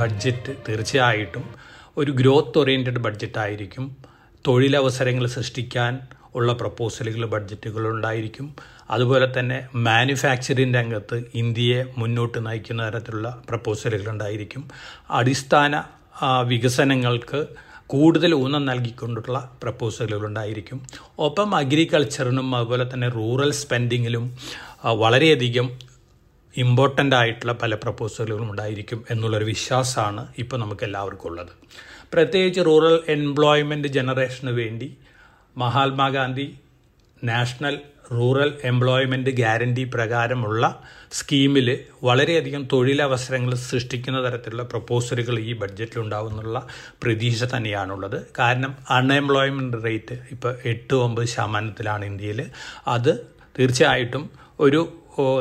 [0.00, 1.44] Budget തീർച്ചയായിട്ടും
[1.96, 3.84] ഒരു growth oriented budget ആയിരിക്കും.
[4.46, 5.92] തൊഴിലവസരങ്ങൾ സൃഷ്ടിക്കാൻ
[6.34, 8.46] ഉള്ള പ്രപ്പോസലുകൾ ബഡ്ജറ്റുകൾ ഉണ്ടായിരിക്കും.
[8.90, 14.62] അതുപോലെ തന്നെ മാനുഫാക്ചറിങ് രംഗത്ത് ഇന്ത്യയെ മുന്നോട്ട് നയിക്കുന്ന തരത്തിലുള്ള പ്രപ്പോസലുകൾ ഉണ്ടായിരിക്കും.
[15.10, 15.82] അടിസ്ഥാന
[16.46, 17.40] വികസനങ്ങൾക്ക്
[17.86, 20.78] കൂടുതൽ ഊന്നൽ നൽകിക്കൊണ്ടുള്ള പ്രപ്പോസലുകൾ ഉണ്ടായിരിക്കും.
[21.18, 24.24] ഒപ്പം അഗ്രികൾച്ചറിനും അതുപോലെ തന്നെ റൂറൽ സ്പെൻഡിങ്ങിലും
[25.02, 25.66] വളരെയധികം
[26.56, 31.52] ഇമ്പോർട്ടന്റ് ആയിട്ടുള്ള പല പ്രപ്പോസലുകളും ഉണ്ടായിരിക്കും എന്നുള്ളൊരു വിശ്വാസമാണ് ഇപ്പോൾ നമുക്ക് എല്ലാവർക്കും ഉള്ളത്.
[32.12, 34.96] പ്രത്യേകിച്ച് റൂറൽ എംപ്ലോയ്മെന്റ് ജനറേഷന് വേണ്ടി
[35.58, 36.46] Mahatma Gandhi
[37.24, 37.80] national
[38.12, 40.64] rural employment guarantee പ്രകാരമുള്ള
[41.12, 41.68] സ്കീമിൽ
[42.02, 46.58] വളരെയധികം തൊഴിലവസരങ്ങൾ സൃഷ്ടിക്കുന്ന തരത്തിലുള്ള പ്രപ്പോസലുകൾ ഈ ബഡ്ജറ്റിൽ ഉണ്ടാകുന്നുള്ള
[47.02, 48.26] പ്രതീക്ഷ തന്നെയാണുള്ളത്.
[48.38, 52.50] കാരണം അൺഎംപ്ലോയ്മെന്റ് റേറ്റ് ഇപ്പോൾ എട്ട് ഒമ്പത് ശതമാനത്തിലാണ് ഇന്ത്യയിൽ
[52.86, 53.12] അത്
[53.58, 54.30] തീർച്ചയായിട്ടും
[54.60, 54.80] ഒരു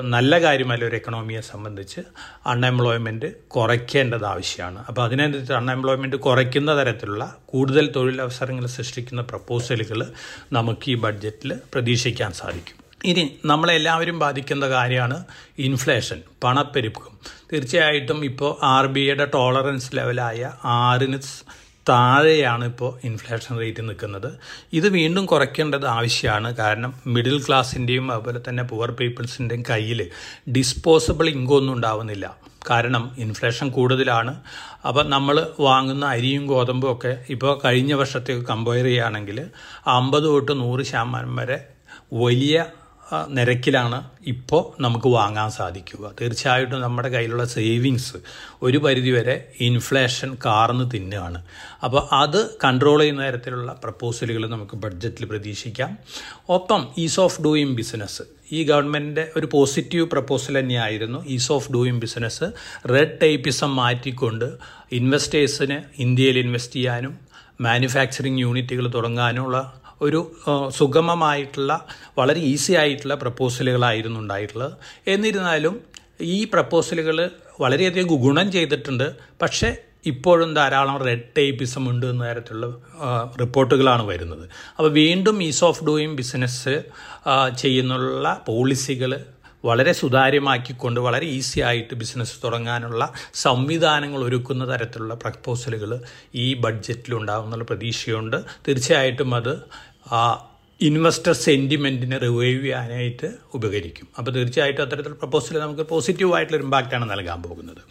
[0.02, 2.02] നല്ല കാര്യമല്ല ഒരു എക്കണോമിയെ സംബന്ധിച്ച്
[2.48, 4.86] അൺഎംപ്ലോയ്മെന്റ് കുറയ്ക്കേണ്ടത് ആവശ്യമാണ്.
[4.88, 10.12] അപ്പോൾ അതിനനുസരിച്ച് അൺഎംപ്ലോയ്മെന്റ് കുറയ്ക്കുന്ന തരത്തിലുള്ള കൂടുതൽ തൊഴിലവസരങ്ങൾ സൃഷ്ടിക്കുന്ന പ്രപ്പോസലുകൾ
[10.54, 12.78] നമുക്ക് ഈ ബഡ്ജറ്റിൽ പ്രതീക്ഷിക്കാൻ സാധിക്കും.
[13.06, 15.26] ഇനി നമ്മളെല്ലാവരും ബാധിക്കുന്ന കാര്യമാണ്
[15.60, 17.18] ഇൻഫ്ലേഷൻ പണപ്പെരുപ്പം.
[17.54, 21.20] തീർച്ചയായിട്ടും ഇപ്പോൾ ആർ ബി ഐയുടെ ടോളറൻസ് ലെവലായ ആറിന്
[21.90, 24.40] താഴെയാണ് ഇപ്പോൾ ഇൻഫ്ലേഷൻ റേറ്റ് നിൽക്കുന്നത്.
[24.74, 26.56] ഇത് വീണ്ടും കുറയ്ക്കേണ്ടത് ആവശ്യമാണ്.
[26.56, 30.10] കാരണം മിഡിൽ ക്ലാസ്സിന്റെയും അതുപോലെ തന്നെ പുവർ പീപ്പിൾസിന്റെയും കയ്യിൽ
[30.50, 32.38] ഡിസ്പോസിബിൾ ഇൻകം ഒന്നും ഉണ്ടാവുന്നില്ല.
[32.70, 34.42] കാരണം ഇൻഫ്ലേഷൻ കൂടുതലാണ്.
[34.88, 39.48] അപ്പം നമ്മൾ വാങ്ങുന്ന അരിയും ഗോതമ്പും ഒക്കെ ഇപ്പോൾ കഴിഞ്ഞ വർഷത്തേക്ക് കമ്പയർ ചെയ്യുകയാണെങ്കിൽ
[39.88, 41.66] അമ്പത് തൊട്ട് നൂറ് ശതമാനം വരെ
[42.14, 42.66] വലിയ
[43.30, 46.12] നിരക്കിലാണ് ഇപ്പോൾ നമുക്ക് വാങ്ങാൻ സാധിക്കുക.
[46.22, 48.18] തീർച്ചയായിട്ടും നമ്മുടെ കയ്യിലുള്ള സേവിങ്സ്
[48.62, 51.44] ഒരു പരിധിവരെ ഇൻഫ്ലേഷൻ കാർന്ന് തിന്നുകയാണ്.
[51.84, 55.98] അപ്പോൾ അത് കൺട്രോൾ ചെയ്യുന്ന തരത്തിലുള്ള പ്രപ്പോസലുകൾ നമുക്ക് ബഡ്ജറ്റിൽ പ്രതീക്ഷിക്കാം.
[56.50, 62.48] ഒപ്പം ഈസ് ഓഫ് ഡൂയിങ് ബിസിനസ് ഈ ഗവൺമെന്റിന്റെ ഒരു പോസിറ്റീവ് പ്രപ്പോസൽ തന്നെയായിരുന്നു ease of doing business
[62.90, 64.46] red tapism മാറ്റിക്കൊണ്ട്
[64.92, 67.14] ഇൻവെസ്റ്റേഴ്സിന് ഇന്ത്യയിൽ ഇൻവെസ്റ്റ് ചെയ്യാനും
[67.62, 70.32] മാനുഫാക്ചറിങ് യൂണിറ്റുകൾ തുടങ്ങാനുമുള്ള ഒരു
[70.70, 71.86] സുഗമമായിട്ടുള്ള
[72.18, 74.74] വളരെ ഈസി ആയിട്ടുള്ള പ്രപ്പോസലുകളായിരുന്നു ഉണ്ടായിട്ടുള്ളത്.
[75.08, 75.82] എന്നിരുന്നാലും
[76.22, 79.16] ഈ പ്രപ്പോസലുകൾ വളരെയധികം ഗുണം ചെയ്തിട്ടുണ്ട്.
[79.42, 82.68] പക്ഷേ ഇപ്പോഴും ധാരാളം റെഡ് ടേപ്പിസം ഉണ്ട് എന്ന തരത്തിലുള്ള
[83.42, 84.50] റിപ്പോർട്ടുകളാണ് വരുന്നത്.
[84.78, 86.76] അപ്പോൾ വീണ്ടും ഈസ് ഓഫ് ഡൂയിങ് ബിസിനസ്
[87.58, 89.26] ചെയ്യുന്നുള്ള പോളിസികൾ
[89.66, 96.02] വളരെ സുതാര്യമാക്കിക്കൊണ്ട് വളരെ ഈസി ആയിട്ട് ബിസിനസ് തുടങ്ങാനുള്ള സംവിധാനങ്ങൾ ഒരുക്കുന്ന തരത്തിലുള്ള പ്രപ്പോസലുകൾ
[96.36, 98.38] ഈ ബഡ്ജറ്റിൽ ഉണ്ടാകുമെന്നുള്ള പ്രതീക്ഷയുണ്ട്.
[98.68, 99.54] തീർച്ചയായിട്ടും അത്
[100.12, 100.50] ആ
[100.82, 104.08] ഇൻവെസ്റ്റർ സെന്റിമെന്റിനെ റിവൈവ് ചെയ്യാനായിട്ട് ഉപകരിക്കും.
[104.18, 107.82] അപ്പോൾ തീർച്ചയായിട്ടും അത്തരത്തിലുള്ള പ്രപ്പോസൽ നമുക്ക് പോസിറ്റീവായിട്ടുള്ള ഇമ്പാക്റ്റാണ് നൽകാൻ പോകുന്നത്.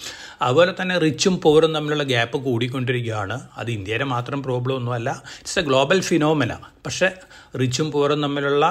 [0.42, 3.48] അതുപോലെ തന്നെ റിച്ചും പോറും തമ്മിലുള്ള ഗ്യാപ്പ് കൂടിക്കൊണ്ടിരിക്കുകയാണ്.
[3.56, 6.54] അത് ഇന്ത്യയിലെ മാത്രം പ്രോബ്ലം ഒന്നുമല്ല ഇറ്റ്സ് എ ഗ്ലോബൽ ഫിനോമിന
[6.86, 7.10] പക്ഷേ
[7.60, 8.66] റിച്ചും പോറും തമ്മിലുള്ള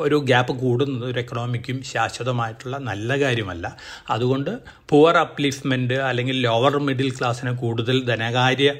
[0.00, 3.76] ഒരു ഗ്യാപ്പ് കൂടുന്നത് ഒരു എക്കണോമിക്കും ശാശ്വതമായിട്ടുള്ള നല്ല കാര്യമല്ല.
[4.10, 4.50] അതുകൊണ്ട്
[4.88, 8.70] പുവർ അപ്ലിഫ്റ്റ്മെന്റ് അല്ലെങ്കിൽ ലോവർ മിഡിൽ ക്ലാസ്സിന് കൂടുതൽ ധനകാര്യ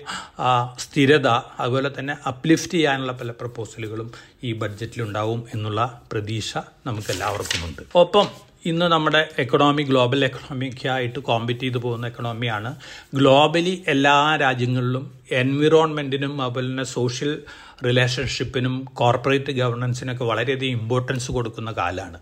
[0.78, 1.28] സ്ഥിരത
[1.60, 4.10] അതുപോലെ തന്നെ അപ്ലിഫ്റ്റ് ചെയ്യാനുള്ള പല പ്രപ്പോസലുകളും
[4.44, 6.54] ഈ ബഡ്ജറ്റിലുണ്ടാവും എന്നുള്ള പ്രതീക്ഷ
[6.86, 8.28] നമുക്ക് എല്ലാവർക്കുമുണ്ട് ഒപ്പം
[8.64, 12.74] ഇന്ന് നമ്മുടെ എക്കണോമി ഗ്ലോബൽ എക്കണോമിക്കായിട്ട് കോമ്പറ്റ് ചെയ്തു പോകുന്ന എക്കണോമിയാണ്
[13.14, 17.42] ഗ്ലോബലി എല്ലാ രാജ്യങ്ങളിലും എൻവിറോൺമെന്റിനും അതുപോലെ തന്നെ സോഷ്യൽ
[17.86, 22.18] റിലേഷൻഷിപ്പിനും കോർപ്പറേറ്റ് ഗവർണൻസിനൊക്കെ വളരെയധികം ഇമ്പോർട്ടൻസ് കൊടുക്കുന്ന കാലമാണ്.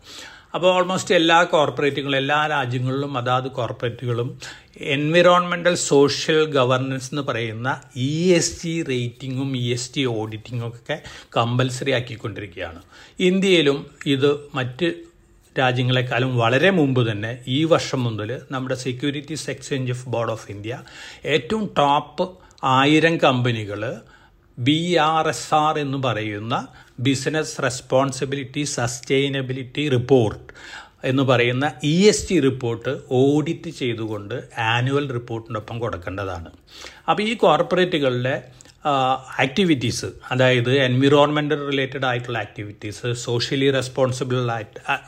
[0.55, 4.39] അപ്പോൾ ഓൾമോസ്റ്റ് എല്ലാ കോർപ്പറേറ്റുകളും എല്ലാ രാജ്യങ്ങളിലും അതാത് കോർപ്പറേറ്റുകളും
[4.81, 11.03] എൻവിറോൺമെന്റൽ സോഷ്യൽ ഗവർണൻസ് എന്ന് പറയുന്ന ഇ എസ് ടി റേറ്റിങ്ങും ഇ എസ് ടി ഓഡിറ്റിങ്ങും ഒക്കെ
[11.37, 12.83] കമ്പൽസറി ആക്കിക്കൊണ്ടിരിക്കുകയാണ്.
[13.21, 14.91] ഇന്ത്യയിലും ഇത് മറ്റ്
[15.59, 20.77] രാജ്യങ്ങളെക്കാളും വളരെ മുമ്പ് തന്നെ ഈ വർഷം മുതൽ നമ്മുടെ securities exchange of board of India
[21.25, 22.27] ഏറ്റവും ടോപ്പ്
[22.75, 23.83] ആയിരം കമ്പനികൾ
[24.59, 26.55] ബി ആർ എസ് ആർ എന്ന് പറയുന്ന
[27.01, 30.43] ബിസിനസ് റെസ്പോൺസിബിലിറ്റി സസ്റ്റൈനബിലിറ്റി റിപ്പോർട്ട്
[31.05, 34.35] എന്ന് പറയുന്ന E S T report audit ചെയ്തുകൊണ്ട്
[34.73, 36.51] ആനുവൽ റിപ്പോർട്ടിനൊപ്പം കൊടുക്കേണ്ടതാണ്.
[37.09, 38.37] അപ്പോൾ ഈ കോർപ്പറേറ്റുകളിലെ
[38.85, 44.37] ആക്ടിവിറ്റീസ് അതായത് എൻവിറോൺമെന്റൽ റിലേറ്റഡ് ആയിട്ടുള്ള ആക്ടിവിറ്റീസ് സോഷ്യലി റെസ്പോൺസിബിൾ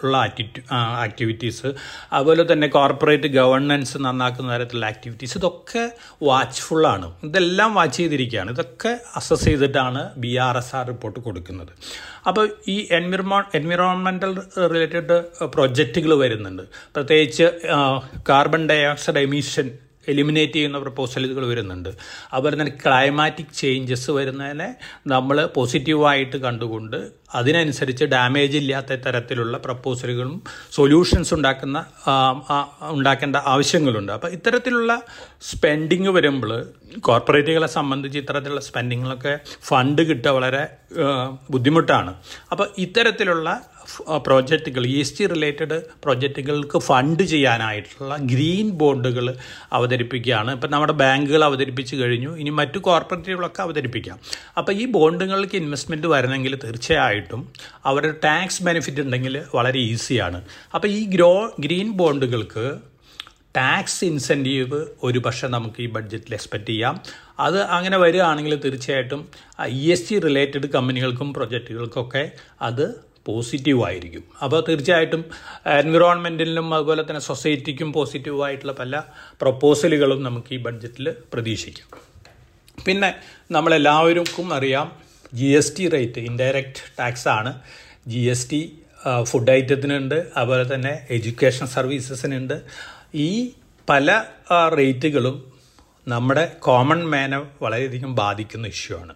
[0.04, 0.16] ഉള്ള
[0.76, 1.74] ആക്ടിവിറ്റീസ്
[2.12, 5.90] അതുപോലെ തന്നെ കോർപ്പറേറ്റ് ഗവർണൻസ് നന്നാക്കുന്ന തരത്തിലുള്ള ആക്ടിവിറ്റീസ് ഇതൊക്കെ
[6.22, 8.50] വാച്ച്ഫുള്ളാണ് ഇതെല്ലാം വാച്ച് ചെയ്തിരിക്കുകയാണ്.
[8.50, 11.72] ഇതൊക്കെ അസസ് ചെയ്തിട്ടാണ് B R S R report കൊടുക്കുന്നത്.
[12.26, 16.62] അപ്പോൾ ഈ എൻവിറോൺ എൻവിറോൺമെന്റൽ റിലേറ്റഡ് പ്രൊജക്റ്റുകൾ വരുന്നുണ്ട്.
[16.94, 17.44] പ്രത്യേകിച്ച്
[18.28, 19.78] കാർബൺ ഡയോക്സൈഡ് എമിഷൻ
[20.08, 21.88] എലിമിനേറ്റ് ചെയ്യുന്ന പ്രപ്പോസലുകൾ വരുന്നുണ്ട്.
[22.32, 24.74] അതുപോലെ തന്നെ ക്ലൈമാറ്റിക് ചേഞ്ചസ് വരുന്നതിനെ
[25.06, 30.42] നമ്മൾ പോസിറ്റീവായിട്ട് കണ്ടുകൊണ്ട് അതിനനുസരിച്ച് ഡാമേജ് ഇല്ലാത്ത തരത്തിലുള്ള പ്രപ്പോസലുകളും
[30.72, 31.84] സൊല്യൂഷൻസ് ഉണ്ടാക്കുന്ന
[32.90, 34.12] ഉണ്ടാക്കേണ്ട ആവശ്യങ്ങളുണ്ട്.
[34.12, 35.02] അപ്പോൾ ഇത്തരത്തിലുള്ള
[35.50, 36.52] സ്പെൻഡിങ് വരുമ്പോൾ
[37.00, 39.38] കോർപ്പറേറ്റുകളെ സംബന്ധിച്ച് ഇത്തരത്തിലുള്ള സ്പെൻഡിങ്ങിലൊക്കെ
[39.68, 40.64] ഫണ്ട് കിട്ടുക വളരെ
[41.50, 42.14] ബുദ്ധിമുട്ടാണ്.
[42.52, 43.62] അപ്പോൾ ഇത്തരത്തിലുള്ള
[44.26, 44.84] പ്രോജക്റ്റുകൾ
[45.18, 49.26] ടി റിലേറ്റഡ് പ്രോജക്റ്റുകൾക്ക് ഫണ്ട് ചെയ്യാനായിട്ടുള്ള ഗ്രീൻ ബോണ്ടുകൾ
[49.72, 50.50] അവതരിപ്പിക്കുകയാണ്.
[50.52, 52.36] ഇപ്പം നമ്മുടെ ബാങ്കുകൾ അവതരിപ്പിച്ച് കഴിഞ്ഞു.
[52.36, 54.18] ഇനി മറ്റു കോർപ്പറേറ്റുകളൊക്കെ അവതരിപ്പിക്കാം.
[54.58, 57.23] അപ്പോൾ ഈ ബോണ്ടുകൾക്ക് ഇൻവെസ്റ്റ്മെന്റ് വരണമെങ്കിൽ തീർച്ചയായിട്ടും
[57.84, 60.44] അവരുടെ ടാക്സ് ബെനിഫിറ്റ് ഉണ്ടെങ്കിൽ വളരെ ഈസിയാണ്
[60.74, 62.78] അപ്പോൾ ഈ ഗ്രോ ഗ്രീൻ ബോണ്ടുകൾക്ക്
[63.56, 67.00] ടാക്സ് ഇൻസെന്റീവ് ഒരു പക്ഷേ നമുക്ക് ഈ ബഡ്ജറ്റിൽ എക്സ്പെക്റ്റ് ചെയ്യാം.
[67.40, 69.28] അത് അങ്ങനെ വരികയാണെങ്കിൽ തീർച്ചയായിട്ടും
[69.68, 72.30] ഇ എസ് ടി റിലേറ്റഡ് കമ്പനികൾക്കും പ്രൊജക്റ്റുകൾക്കൊക്കെ
[72.62, 75.24] അത് പോസിറ്റീവായിരിക്കും അപ്പോൾ തീർച്ചയായിട്ടും
[75.66, 79.02] എൻവിറോൺമെന്റിനും അതുപോലെ തന്നെ സൊസൈറ്റിക്കും പോസിറ്റീവായിട്ടുള്ള പല
[79.40, 82.00] പ്രപ്പോസലുകളും നമുക്ക് ഈ ബഡ്ജറ്റിൽ പ്രതീക്ഷിക്കാം.
[82.86, 83.14] പിന്നെ
[83.50, 85.03] നമ്മളെല്ലാവർക്കും അറിയാം
[85.38, 87.52] G S T rate indirect tax ആണ്.
[88.08, 88.60] ജി എസ് ടി
[89.22, 92.56] ഫുഡ് ഐറ്റത്തിനുണ്ട് അതുപോലെ തന്നെ എഡ്യൂക്കേഷൻ സർവീസസിനുണ്ട്
[93.14, 93.30] ഈ
[93.88, 94.10] പല
[94.78, 95.36] റേറ്റുകളും
[96.08, 99.14] നമ്മുടെ കോമൺ മാനെ വളരെയധികം ബാധിക്കുന്ന ഇഷ്യൂ ആണ്.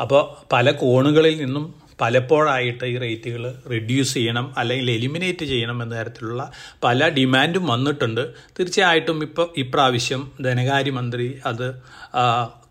[0.00, 0.22] അപ്പോൾ
[0.52, 1.64] പല കോണുകളിൽ നിന്നും
[2.02, 3.44] പലപ്പോഴായിട്ട് ഈ റേറ്റുകൾ
[3.74, 6.42] റിഡ്യൂസ് ചെയ്യണം അല്ലെങ്കിൽ എലിമിനേറ്റ് ചെയ്യണം എന്ന തരത്തിലുള്ള
[6.86, 8.22] പല ഡിമാൻഡും വന്നിട്ടുണ്ട്.
[8.58, 11.66] തീർച്ചയായിട്ടും ഇപ്പോൾ ഇപ്രാവശ്യം ധനകാര്യമന്ത്രി അത്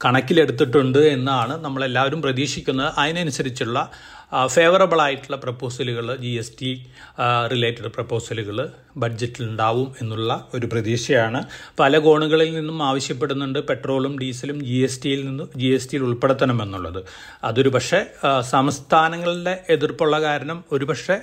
[0.06, 2.90] കണക്കിലെടുത്തിട്ടുണ്ട് എന്നാണ് നമ്മളെല്ലാവരും പ്രതീക്ഷിക്കുന്നത്.
[3.02, 3.80] അതിനനുസരിച്ചുള്ള
[4.48, 6.86] ഫേവറബിൾ ആയിട്ടുള്ള പ്രപ്പോസലുകൾ ജി എസ് ടി
[7.52, 11.44] റിലേറ്റഡ് പ്രപ്പോസലുകൾ ബഡ്ജറ്റിൽ ഉണ്ടാവും എന്നുള്ള ഒരു പ്രതീക്ഷയാണ്.
[11.80, 17.04] പല കോണുകളിൽ നിന്നും ആവശ്യപ്പെടുന്നുണ്ട് പെട്രോളും ഡീസലും ജി എസ് ടിയിൽ നിന്ന് ജി എസ് ടിയിൽ ഉൾപ്പെടുത്തണമെന്നുള്ളത്
[17.44, 18.06] അതൊരു പക്ഷേ
[18.42, 21.22] സംസ്ഥാനങ്ങളുടെ എതിർപ്പുള്ള കാരണം ഒരു പക്ഷേ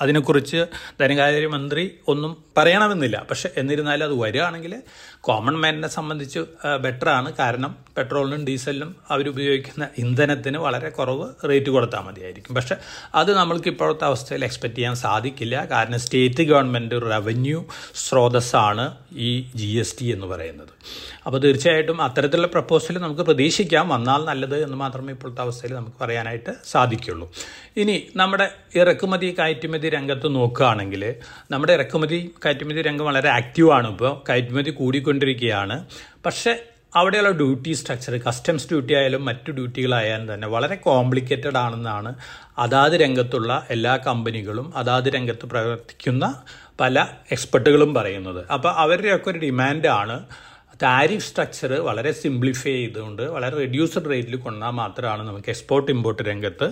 [0.00, 0.66] അതിനെക്കുറിച്ച്
[1.00, 3.26] ധനകാര്യമന്ത്രി ഒന്നും പറയണമെന്നില്ല.
[3.30, 4.82] പക്ഷെ എന്നിരുന്നാലും അത് വരികയാണെങ്കിൽ
[5.20, 6.38] കോമൺ മാനിനെ സംബന്ധിച്ച്
[6.80, 12.76] ബെറ്ററാണ് കാരണം പെട്രോളിനും ഡീസലിനും അവരുപയോഗിക്കുന്ന ഇന്ധനത്തിന് വളരെ കുറവ് റേറ്റ് കൊടുത്താൽ മതിയായിരിക്കും പക്ഷെ
[13.20, 15.56] അത് നമ്മൾക്ക് ഇപ്പോഴത്തെ അവസ്ഥയിൽ എക്സ്പെക്റ്റ് ചെയ്യാൻ സാധിക്കില്ല.
[15.72, 17.58] കാരണം സ്റ്റേറ്റ് ഗവൺമെന്റ് റവന്യൂ
[18.04, 18.84] സ്രോതസ്സാണ്
[19.26, 19.30] ഈ
[19.60, 20.72] ജി എസ് ടി എന്ന് പറയുന്നത്.
[21.26, 23.84] അപ്പോൾ തീർച്ചയായിട്ടും അത്തരത്തിലുള്ള പ്രപ്പോസൽ നമുക്ക് പ്രതീക്ഷിക്കാം.
[23.94, 27.26] വന്നാൽ നല്ലത് എന്ന് മാത്രമേ ഇപ്പോഴത്തെ അവസ്ഥയിൽ നമുക്ക് പറയാനായിട്ട് സാധിക്കുള്ളൂ
[27.76, 28.48] ഇനി നമ്മുടെ
[28.82, 31.02] ഇറക്കുമതി കയറ്റുമതി രംഗത്ത് നോക്കുകയാണെങ്കിൽ
[31.50, 34.12] നമ്മുടെ ഇറക്കുമതി കയറ്റുമതി രംഗം വളരെ ആക്റ്റീവാണ് ഇപ്പോൾ.
[34.28, 35.78] കയറ്റുമതി കൂടിക്കൊണ്ടിരിക്കുകയാണ്.
[36.26, 36.52] പക്ഷേ
[36.92, 42.14] അവിടെയുള്ള ഡ്യൂട്ടി സ്ട്രക്ചർ കസ്റ്റംസ് ഡ്യൂട്ടി ആയാലും മറ്റു ഡ്യൂട്ടികളായാലും തന്നെ വളരെ കോംപ്ലിക്കേറ്റഡ് ആണെന്നാണ്
[42.58, 46.34] അതാത് രംഗത്തുള്ള എല്ലാ കമ്പനികളും അതാത് രംഗത്ത് പ്രവർത്തിക്കുന്ന
[46.80, 48.46] പല എക്സ്പെർട്ടുകളും പറയുന്നത്.
[48.52, 50.18] അപ്പോൾ അവരുടെയൊക്കെ ഒരു ഡിമാൻഡാണ്
[50.82, 56.66] താരിഫ് സ്ട്രക്ചർ വളരെ സിംപ്ലിഫൈ ചെയ്തുകൊണ്ട് വളരെ റെഡ്യൂസ്ഡ് റേറ്റിൽ കൊണ്ടാൽ മാത്രമാണ് നമുക്ക് എക്സ്പോർട്ട് ഇമ്പോർട്ട് രംഗത്ത്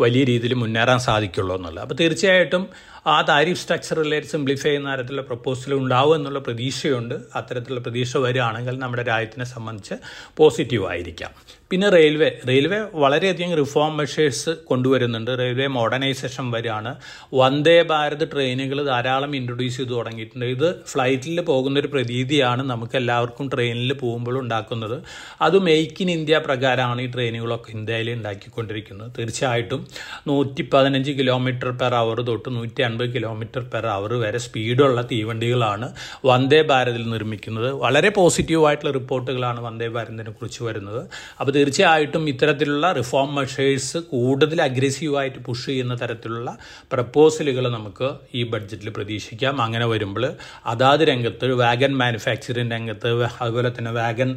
[0.00, 1.82] വലിയ രീതിയിൽ മുന്നേറാൻ സാധിക്കുള്ളൂ എന്നുള്ളത്.
[1.84, 2.64] അപ്പോൾ തീർച്ചയായിട്ടും
[3.06, 7.14] ആ താരിഫ് സ്ട്രക്ചർ റിലേറ്റ് സിംപ്ലിഫൈ ചെയ്യുന്ന തരത്തിലുള്ള പ്രപ്പോസൽ ഉണ്ടാവും എന്നുള്ള പ്രതീക്ഷയുണ്ട്.
[7.34, 9.94] അത്തരത്തിലുള്ള പ്രതീക്ഷ വരികയാണെങ്കിൽ നമ്മുടെ രാജ്യത്തിനെ സംബന്ധിച്ച്
[10.36, 11.30] പോസിറ്റീവ് ആയിരിക്കാം.
[11.70, 15.38] പിന്നെ റെയിൽവേ റെയിൽവേ വളരെയധികം റിഫോം മെഷേഴ്സ് കൊണ്ടുവരുന്നുണ്ട്.
[15.38, 16.96] റെയിൽവേ മോഡേണൈസേഷൻ വരികയാണ്
[17.34, 20.46] വന്ദേ ഭാരത് ട്രെയിനുകൾ ധാരാളം ഇൻട്രൊഡ്യൂസ് ചെയ്ത് തുടങ്ങിയിട്ടുണ്ട്.
[20.46, 25.02] ഇത് ഫ്ലൈറ്റിൽ പോകുന്നൊരു പ്രതീതിയാണ് നമുക്ക് എല്ലാവർക്കും ട്രെയിനിൽ പോകുമ്പോൾ ഉണ്ടാക്കുന്നത്.
[25.42, 29.12] അത് മെയ്ക്ക് ഇൻ ഇന്ത്യ പ്രകാരമാണ് ഈ ട്രെയിനുകളൊക്കെ ഇന്ത്യയിൽ ഉണ്ടാക്കിക്കൊണ്ടിരിക്കുന്നത്.
[29.18, 29.86] തീർച്ചയായിട്ടും
[30.26, 35.86] നൂറ്റി പതിനഞ്ച് കിലോമീറ്റർ പെർ അവർ തൊട്ട് നൂറ്റി അൻപത് കിലോമീറ്റർ പെർ അവർ വരെ സ്പീഡുള്ള തീവണ്ടികളാണ്
[36.30, 37.68] വന്ദേ ഭാരതിൽ നിർമ്മിക്കുന്നത്.
[37.84, 41.00] വളരെ പോസിറ്റീവായിട്ടുള്ള റിപ്പോർട്ടുകളാണ് വന്ദേ ഭാരതിനെ കുറിച്ച് വരുന്നത്.
[41.40, 46.48] അപ്പോൾ തീർച്ചയായിട്ടും ഇത്തരത്തിലുള്ള റിഫോം മെഷേഴ്സ് കൂടുതൽ അഗ്രസീവായിട്ട് പുഷ് ചെയ്യുന്ന തരത്തിലുള്ള
[46.92, 49.54] പ്രപ്പോസലുകൾ നമുക്ക് ഈ ബഡ്ജറ്റിൽ പ്രതീക്ഷിക്കാം.
[49.66, 50.26] അങ്ങനെ വരുമ്പോൾ
[50.72, 53.10] അതാത് രംഗത്ത് വാഗൻ മാനുഫാക്ചറിങ് രംഗത്ത്
[53.42, 54.30] അതുപോലെ തന്നെ വാഗൻ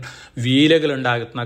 [0.45, 1.43] വീലുകൾ ഉണ്ടാക്കുന്ന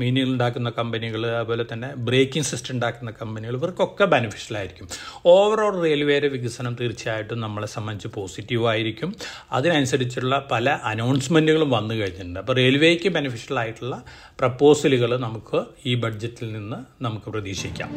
[0.00, 4.86] മീനുകൾ ഉണ്ടാക്കുന്ന കമ്പനികൾ അതുപോലെ തന്നെ ബ്രേക്കിംഗ് സിസ്റ്റം ഉണ്ടാക്കുന്ന കമ്പനികൾ ഇവർക്കൊക്കെ ബെനിഫിഷ്യൽ ആയിരിക്കും.
[5.26, 5.74] ഓവറോൾ
[6.18, 9.10] റെയിൽവേയുടെ വികസനം തീർച്ചയായിട്ടും നമ്മളെ സംബന്ധിച്ച് പോസിറ്റീവായിരിക്കും
[9.52, 12.40] അതിനനുസരിച്ചുള്ള പല അനൗൺസ്മെന്റുകളും വന്നു കഴിഞ്ഞിട്ടുണ്ട്.
[12.42, 13.96] അപ്പോൾ റെയിൽവേക്ക് ബെനിഫിഷ്യൽ ആയിട്ടുള്ള
[14.40, 17.90] പ്രപ്പോസലുകൾ നമുക്ക് ഈ ബഡ്ജറ്റിൽ നിന്ന് നമുക്ക് പ്രതീക്ഷിക്കാം.